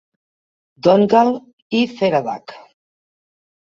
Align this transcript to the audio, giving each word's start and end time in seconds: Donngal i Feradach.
Donngal 0.87 1.31
i 1.83 1.85
Feradach. 1.95 2.61